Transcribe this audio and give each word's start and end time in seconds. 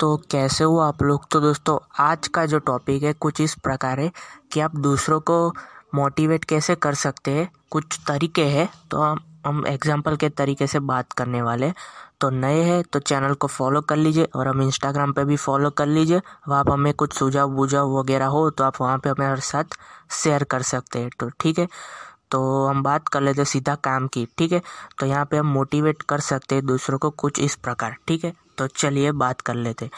तो 0.00 0.16
कैसे 0.30 0.64
हो 0.64 0.78
आप 0.80 1.02
लोग? 1.02 1.26
तो 1.30 1.40
दोस्तों, 1.40 1.78
आज 2.00 2.28
का 2.28 2.44
जो 2.46 2.58
टॉपिक 2.60 3.02
है, 3.02 3.12
कुछ 3.12 3.40
इस 3.40 3.54
प्रकार 3.54 4.00
है 4.00 4.10
कि 4.52 4.60
आप 4.60 4.76
दूसरों 4.76 5.20
को 5.20 5.36
मोटिवेट 5.94 6.44
कैसे 6.44 6.74
कर 6.76 6.94
सकते 6.94 7.30
हैं? 7.30 7.48
कुछ 7.70 7.98
तरीके 8.08 8.44
हैं 8.46 8.68
तो 8.90 9.00
हम 9.00 9.20
हम 9.46 9.64
एग्जांपल 9.66 10.16
के 10.16 10.28
तरीके 10.28 10.66
से 10.66 10.78
बात 10.80 11.12
करने 11.12 11.40
वाले 11.42 11.72
तो 12.20 12.28
नए 12.30 12.60
हैं 12.62 12.82
तो 12.84 12.98
चैनल 13.00 13.32
को 13.34 13.46
फॉलो 13.46 13.80
कर 13.80 13.96
लीजिए 13.96 14.24
और 14.36 14.48
हम 14.48 14.60
इंस्टाग्राम 14.62 15.12
पे 15.12 15.24
भी 15.24 15.36
फॉलो 15.36 15.70
कर 15.70 15.86
लीजिए। 15.86 16.20
वहाँ 16.48 16.64
पर 16.64 16.72
हमें 16.72 16.92
कुछ 16.94 17.12
सुझाव, 17.12 17.50
बुझाव 17.50 17.98
वगैरह 17.98 18.26
हो 18.26 18.48
तो 18.50 18.64
आप 18.64 18.80
वहाँ 18.80 18.98
पे 18.98 19.08
हमारे 19.08 19.40
साथ 19.40 19.76
शेयर 20.14 20.44
कर 20.44 20.62
सकते 20.62 20.98
हैं। 20.98 21.10
तो 21.20 21.28
ठीक 21.40 21.58
है 21.58 21.66
तो 22.30 22.66
हम 22.66 22.82
बात 22.82 23.08
कर 23.08 23.20
लेते 23.20 23.44
सीधा 23.44 23.74
काम 23.74 24.06
की, 24.06 24.26
ठीक 24.38 24.52
है? 24.52 24.62
तो 25.00 25.06
यहाँ 25.06 25.24
पे 25.24 25.36
हम 25.36 25.46
मोटिवेट 25.46 26.02
कर 26.02 26.20
सकते 26.20 26.54
हैं 26.54 26.66
दूसरों 26.66 26.98
को 26.98 27.10
कुछ 27.10 27.40
इस 27.40 27.54
प्रकार, 27.56 27.96
ठीक 28.08 28.24
है? 28.24 28.32
तो 28.58 28.66
चलिए 28.66 29.12
बात 29.12 29.40
कर 29.40 29.54
लेते। 29.54 29.90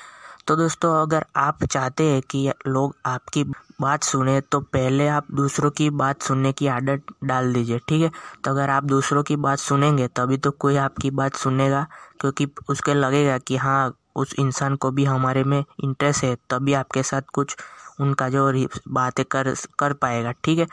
तो 0.46 0.56
दोस्तों, 0.56 0.92
अगर 1.02 1.24
आप 1.36 1.64
चाहते 1.64 2.04
हैं 2.04 2.22
कि 2.22 2.50
लोग 2.66 2.94
आपकी 3.06 3.44
बात 3.80 4.02
सुने 4.04 4.40
तो 4.40 4.60
पहले 4.60 5.06
आप 5.08 5.30
दूसरों 5.32 5.70
की 5.70 5.88
बात 5.90 6.22
सुनने 6.22 6.52
की 6.52 6.66
आदत 6.66 7.02
डाल 7.24 7.52
दीजिए, 7.52 7.78
ठीक 7.78 8.02
है? 8.02 8.10
तो 8.44 8.50
अगर 8.50 8.70
आप 8.70 8.84
दूसरों 8.84 9.22
की 9.22 9.36
बात 9.36 9.58
सुनेंगे, 9.58 10.08
तभी 10.08 10.36
तो 10.36 10.50
कोई 10.50 10.76
आपकी 10.76 11.10
बात 11.10 11.34
सुनेगा, 11.34 11.86
क्योंकि 12.20 12.48
उसके 12.68 12.94
लगेगा 12.94 13.38
कि 13.38 13.56
हाँ 13.56 13.94
उस 14.16 14.34
इंसान 14.38 14.76
को 14.76 14.90
भी 14.90 15.04
हमारे 15.04 15.44
में 15.44 15.58
इंटरेस्ट 15.58 16.24
है, 16.24 16.34
तभी 16.50 16.72
आपके 16.72 17.02
साथ 17.02 17.22
कुछ 17.34 17.56
उनका 18.00 18.28
जो 18.28 18.52
बातें 18.88 19.24
कर 19.24 19.54
कर 19.78 19.92
पाएगा, 19.92 20.32
ठीक 20.44 20.58
है? 20.58 20.66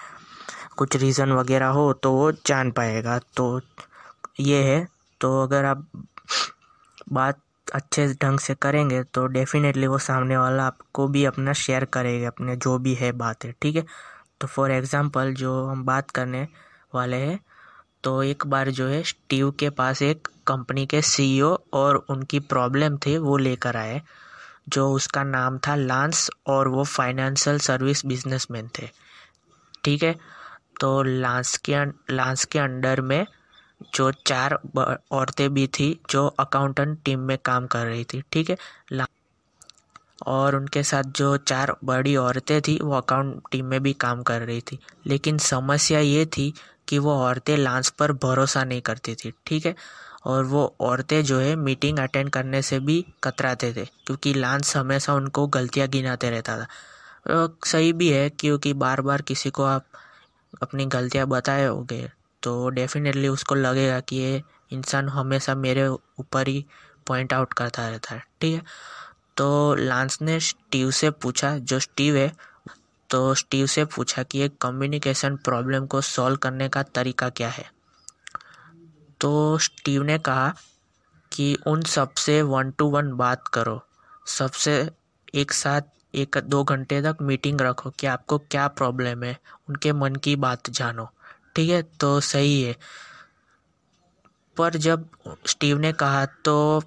कुछ 0.77 0.95
रीज़न 0.95 1.31
वगैरह 1.31 1.67
हो 1.67 1.91
तो 1.94 2.11
वो 2.11 2.31
जान 2.31 2.72
पाएगा। 2.72 3.20
तो 3.38 3.61
ये 4.39 4.63
है। 4.63 4.88
तो 5.22 5.41
अगर 5.44 5.66
आप 5.66 5.88
बात 7.11 7.39
अच्छे 7.71 8.07
ढंग 8.21 8.39
से 8.39 8.53
करेंगे 8.55 9.03
तो 9.03 9.25
डेफिनेटली 9.27 9.88
वो 9.88 9.98
सामने 9.99 10.38
वाला 10.38 10.63
आपको 10.63 11.07
भी 11.07 11.23
अपना 11.25 11.53
शेयर 11.53 11.85
करेगा, 11.85 12.27
अपने 12.27 12.55
जो 12.58 12.78
भी 12.80 12.94
है 12.95 13.11
बात 13.13 13.45
है 13.45 13.53
ठीक 13.61 13.75
है? 13.75 13.86
तो 14.41 14.47
फॉर 14.47 14.72
एग्ज़ाम्पल 14.72 15.33
जो 15.33 15.63
हम 15.66 15.83
बात 15.86 16.11
करने 16.11 16.47
वाले 16.95 17.17
हैं 17.17 17.39
तो 18.03 18.22
एक 18.23 18.45
बार 18.47 18.69
जो 18.72 18.88
है 18.88 19.02
स्टीव 19.03 19.52
के 19.52 19.69
पास 19.72 20.02
एक 20.02 20.28
कंपनी 20.47 20.86
के 20.86 21.02
सीईओ 21.02 21.55
और 21.73 21.95
उनकी 22.09 22.39
प्रॉब्लम 22.41 22.97
थी, 22.97 23.17
वो 23.17 23.38
लेकर 23.38 23.78
आए, 23.78 24.02
जो 24.69 24.89
उसका 24.91 25.23
नाम 25.23 25.58
था 25.58 25.75
लांस 25.75 26.30
और 26.47 26.67
वो 26.67 26.83
फाइनेंशियल 26.85 27.59
सर्विस 27.59 28.06
बिजनेसमैन 28.06 28.69
थे, 28.80 28.89
ठीक 29.83 30.03
है? 30.03 30.16
तो 30.81 31.02
लांस 31.03 31.58
के 31.59 31.83
लांस 32.13 32.45
के 32.45 32.59
अंडर 32.59 33.02
में 33.02 33.25
जो 33.96 34.12
चार 34.12 34.60
औरतें 35.12 35.54
भी 35.54 35.68
थी, 35.68 36.00
जो 36.10 36.28
अकाउंटेंट 36.28 37.00
टीम 37.06 37.20
में 37.20 37.38
काम 37.38 37.68
कर 37.68 37.86
रही 37.86 38.04
थी, 38.04 38.24
ठीक 38.32 38.50
है? 38.50 38.58
और 40.28 40.56
उनके 40.56 40.84
साथ 40.84 41.04
जो 41.04 41.38
चार 41.38 41.76
बड़ी 41.84 42.16
औरतें 42.16 42.62
थी, 42.62 42.80
वो 42.84 42.96
अकाउंट 42.96 43.42
टीम 43.52 43.66
में 43.66 43.84
भी 43.84 43.94
काम 43.94 44.22
कर 44.24 44.42
रही 44.42 44.62
थी। 44.62 44.80
लेकिन 45.08 45.38
समस्या 45.38 46.00
ये 46.00 46.26
थी 46.26 46.54
कि 46.88 47.00
वो 47.00 47.16
औरतें 47.18 47.58
लांस 47.58 47.90
पर 47.90 48.12
भरोसा 48.12 48.64
नहीं 48.64 48.82
करती 48.82 49.16
थी, 49.16 49.34
ठीक 49.48 49.66
है? 49.66 49.76
और 50.26 50.44
वो 50.46 50.76
औरतें 50.80 51.24
जो 51.24 51.40
है 51.40 51.56
मीटिंग 51.56 52.00
अटेंड 52.00 52.30
करने 52.30 52.62
से 52.62 52.80
भी 52.80 53.06
कतराते 53.24 53.74
थे, 53.74 53.86
क्योंकि 53.86 54.34
लांस 54.34 54.76
हमेशा 54.78 55.14
उनको 55.14 55.48
गलतियाँ 55.48 55.88
गिनाते 55.88 56.30
रहता 56.30 56.58
था। 56.58 56.68
सही 57.66 57.94
भी 57.94 58.09
है, 58.09 58.30
क्योंकि 58.30 58.74
बार 58.74 59.02
बार 59.02 59.22
किसी 59.22 59.50
को 59.50 59.64
आप 59.64 59.86
अपनी 60.62 60.86
गलतियाँ 60.86 61.28
बताए 61.28 61.66
होगे। 61.66 62.09
तो 62.44 62.70
डेफिनेटली 62.70 63.28
उसको 63.28 63.56
लगेगा 63.56 64.00
कि 64.00 64.16
ये 64.16 64.42
इंसान 64.72 65.09
हमेशा 65.09 65.56
मेरे 65.56 65.88
ऊपर 65.88 66.47
ही 66.47 66.66
पॉइंट 67.08 67.34
आउट 67.34 67.53
करता 67.53 67.88
रहता 67.89 68.16
है, 68.16 68.23
ठीक 68.42 68.53
है? 68.56 68.61
तो 69.38 69.75
लांस 69.75 70.17
ने 70.22 70.39
स्टीव 70.39 70.92
से 70.92 71.09
पूछा, 71.12 71.58
जो 71.58 71.80
स्टीव 71.80 72.16
है 72.17 72.31
तो 73.09 73.34
स्टीव 73.34 73.66
से 73.66 73.84
पूछा 73.86 74.23
कि 74.23 74.42
एक 74.42 74.58
कम्युनिकेशन 74.58 75.36
प्रॉब्लम 75.36 75.86
को 75.86 76.02
सॉल्व 76.02 76.38
करने 76.38 76.68
का 76.69 76.84
तरीका 76.84 77.29
क्या 77.29 77.50
है? 77.50 77.66
तो 79.22 79.58
स्टीव 79.58 80.03
ने 80.03 80.18
कहा 80.19 80.53
कि 81.31 81.56
उन 81.68 81.81
सबसे 81.81 82.41
वन 82.41 82.72
टू 82.72 82.90
वन 82.90 83.12
बात 83.13 83.47
करो, 83.47 83.81
सबसे 84.28 84.90
एक 85.35 85.52
साथ 85.52 85.81
एक 86.16 86.38
दो 86.38 86.63
घंटे 86.63 87.02
तक 87.02 87.18
मीटिंग 87.22 87.62
रखो 87.62 87.90
कि 87.90 88.08
आपको 88.08 88.38
क्या 88.41 88.68
प्रॉब्लम 88.68 89.23
है, 89.23 89.38
उनके 89.69 89.94
मन 89.94 90.16
की 90.16 90.35
बात 90.35 90.69
जानो। 90.69 91.09
ठीक 91.56 91.69
है 91.69 91.81
तो 92.00 92.19
सही 92.22 92.62
है। 92.63 92.75
पर 94.57 94.75
जब 94.78 95.07
स्टीव 95.47 95.78
ने 95.78 95.91
कहा 95.94 96.25
तो 96.45 96.81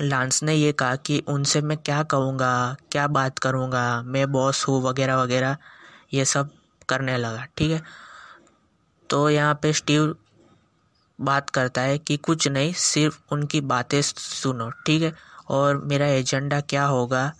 लांस 0.00 0.42
ने 0.42 0.54
ये 0.54 0.72
कहा 0.72 0.96
कि 0.96 1.22
उनसे 1.28 1.60
मैं 1.60 1.76
क्या 1.78 2.02
कहूँगा, 2.02 2.76
क्या 2.92 3.06
बात 3.08 3.38
करूँगा, 3.38 4.02
मैं 4.02 4.30
बॉस 4.32 4.66
हूँ, 4.68 4.82
वगैरह 4.82 5.16
वगैरह, 5.16 5.56
ये 6.14 6.24
सब 6.24 6.50
करने 6.88 7.16
लगा, 7.16 7.44
ठीक 7.56 7.70
है। 7.70 7.82
तो 9.10 9.28
यहाँ 9.30 9.54
पे 9.62 9.72
स्टीव 9.72 10.14
बात 11.18 11.50
करता 11.50 11.80
है 11.80 11.98
कि 11.98 12.16
कुछ 12.16 12.48
नहीं, 12.48 12.72
सिर्फ़ 12.72 13.18
उनकी 13.32 13.60
बातें 13.62 14.00
सुनो, 14.02 14.70
ठीक 14.86 15.02
है। 15.02 15.12
और 15.48 15.76
मेरा 15.84 16.06
एजेंडा 16.06 16.60
क्या 16.60 16.84
होगा? 16.84 17.32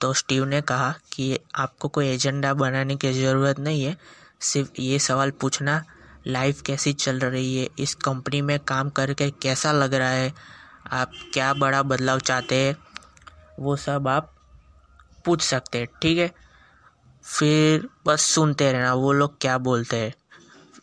तो 0.00 0.12
स्टीव 0.12 0.44
ने 0.44 0.60
कहा 0.62 0.92
कि 1.12 1.38
आपको 1.54 1.88
कोई 1.88 2.08
एजेंडा 2.08 2.52
बनाने 2.54 2.96
की 2.96 3.12
ज़रूरत 3.12 3.58
नहीं 3.58 3.84
है। 3.84 3.96
सिर्फ़ 4.40 4.80
ये 4.80 4.98
सवाल 4.98 5.30
पूछना 5.30 5.84
लाइफ 6.26 6.60
कैसी 6.60 6.92
चल 6.92 7.18
रही 7.18 7.56
है, 7.56 7.68
इस 7.78 7.94
कंपनी 7.94 8.40
में 8.42 8.58
काम 8.58 8.90
करके 8.90 9.30
कैसा 9.30 9.72
लग 9.72 9.94
रहा 9.94 10.08
है, 10.08 10.32
आप 10.92 11.10
क्या 11.32 11.54
बड़ा 11.54 11.82
बदलाव 11.82 12.20
चाहते 12.20 12.54
हैं, 12.54 12.76
वो 13.58 13.76
सब 13.76 14.08
आप 14.08 14.34
पूछ 15.24 15.42
सकते 15.42 15.78
हैं, 15.78 15.86
ठीक 16.02 16.18
है? 16.18 16.32
फिर 17.24 17.88
बस 18.06 18.22
सुनते 18.22 18.72
रहना, 18.72 18.94
वो 18.94 19.12
लोग 19.12 19.38
क्या 19.40 19.58
बोलते 19.58 19.96
हैं। 19.96 20.14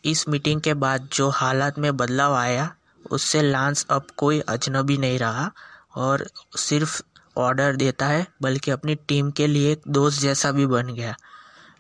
इस 0.05 0.27
मीटिंग 0.29 0.61
के 0.61 0.73
बाद 0.73 1.09
जो 1.13 1.29
हालात 1.29 1.79
में 1.79 1.97
बदलाव 1.97 2.33
आया, 2.33 2.75
उससे 3.11 3.41
लांस 3.41 3.85
अब 3.89 4.07
कोई 4.17 4.39
अजनबी 4.39 4.97
नहीं 4.97 5.19
रहा 5.19 5.51
और 5.95 6.29
सिर्फ़ 6.57 7.01
ऑर्डर 7.37 7.75
देता 7.75 8.05
है, 8.05 8.27
बल्कि 8.41 8.72
अपनी 8.72 8.95
टीम 8.95 9.31
के 9.31 9.47
लिए 9.47 9.72
एक 9.72 9.81
दोस्त 9.87 10.22
जैसा 10.22 10.51
भी 10.51 10.66
बन 10.66 10.93
गया। 10.93 11.16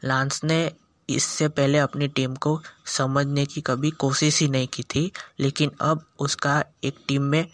लांस 0.03 0.43
ने 0.43 0.71
इससे 1.09 1.47
पहले 1.47 1.77
अपनी 1.77 2.07
टीम 2.07 2.35
को 2.35 2.59
समझने 2.87 3.45
की 3.45 3.61
कभी 3.61 3.91
कोशिश 3.91 4.39
ही 4.41 4.47
नहीं 4.47 4.67
की 4.67 4.83
थी, 4.85 5.11
लेकिन 5.39 5.71
अब 5.81 6.05
उसका 6.19 6.63
एक 6.83 6.95
टीम 7.07 7.23
में 7.23 7.45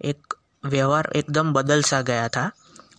एक 0.00 0.34
व्यवहार 0.64 1.10
एकदम 1.16 1.52
बदल 1.52 1.82
सा 1.82 2.00
गया 2.02 2.28
था 2.28 2.50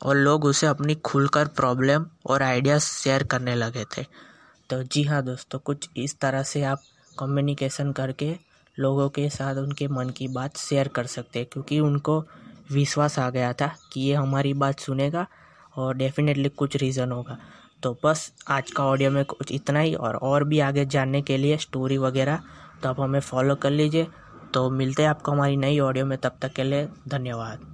और 0.04 0.16
लोग 0.16 0.46
उसे 0.46 0.68
अपनी 0.68 0.96
खुलकर 0.96 1.48
प्रॉब्लम 1.48 2.06
और 2.26 2.44
आइडियाज़ 2.44 2.84
शेयर 2.84 3.24
करने 3.24 3.56
लगे 3.56 3.84
थे। 3.98 4.06
तो 4.70 4.82
जी 4.84 5.04
हाँ 5.04 5.22
दोस्तों, 5.24 5.60
कुछ 5.60 5.90
इस 5.98 6.20
तरह 6.20 6.44
से 6.44 6.64
आप 6.64 6.82
कम्युनिकेशन 7.20 7.92
करके 7.92 8.36
लोगों 8.78 9.10
के 9.10 9.30
साथ 9.30 9.56
उनके 9.56 9.88
मन 9.88 10.10
की 10.10 10.28
बात 10.28 10.58
शेयर 10.58 10.88
कर 10.88 11.06
सकते 11.08 11.40
हैं, 11.40 11.48
क्योंकि 11.52 11.80
उनको 11.80 12.20
विश्वास 12.72 13.18
आ 13.20 13.30
गया 13.30 13.52
था 13.54 13.68
कि 13.94 14.02
ये 14.02 14.14
हमारी 14.14 14.54
बात 14.54 14.80
सुनेगा 14.80 15.26
और 15.76 15.96
डेफिनेटली 15.98 16.50
कुछ 16.50 16.76
रीज़न 16.76 17.12
होगा। 17.12 17.38
तो 17.84 17.98
बस 18.04 18.32
आज 18.48 18.72
का 18.72 18.84
ऑडियो 18.86 19.10
में 19.12 19.24
कुछ 19.26 19.52
इतना 19.52 19.80
ही 19.80 19.94
और 19.96 20.16
और 20.16 20.44
भी 20.44 20.60
आगे 20.60 20.86
जानने 20.86 21.22
के 21.22 21.38
लिए 21.38 21.58
स्टोरी 21.58 21.98
वगैरह 21.98 22.40
तो 22.84 22.90
आप 22.90 23.00
हमें 23.00 23.20
फॉलो 23.20 23.56
कर 23.56 23.70
लीजिए। 23.70 24.08
तो 24.54 24.70
मिलते 24.70 25.04
हैं 25.04 25.10
आपको 25.10 25.32
हमारी 25.32 25.58
नई 25.58 25.80
ऑडियो 25.80 26.06
में, 26.06 26.18
तब 26.18 26.38
तक 26.42 26.54
के 26.54 26.64
लिए 26.64 26.88
धन्यवाद। 27.08 27.73